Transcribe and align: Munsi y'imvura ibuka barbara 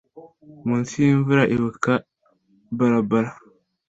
Munsi 0.67 0.93
y'imvura 1.05 1.43
ibuka 1.55 1.93
barbara 2.77 3.29